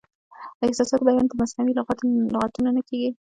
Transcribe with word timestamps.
د 0.59 0.61
احساساتو 0.69 1.05
بیان 1.07 1.25
په 1.29 1.35
مصنوعي 1.41 1.73
لغتونو 1.77 2.69
نه 2.77 2.81
کیږي. 2.89 3.09